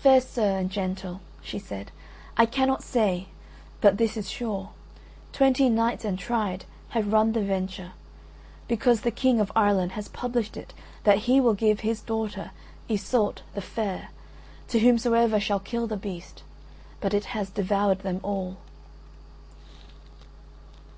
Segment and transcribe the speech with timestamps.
[0.00, 1.90] "Fair sir, and gentle," she said,
[2.38, 3.26] "I cannot say;
[3.82, 4.70] but this is sure:
[5.34, 7.92] Twenty knights and tried have run the venture,
[8.66, 10.72] because the King of Ireland has published it
[11.04, 12.52] that he will give his daughter,
[12.88, 14.08] Iseult the Fair,
[14.68, 16.44] to whomsoever shall kill the beast;
[17.02, 18.56] but it has devoured them all."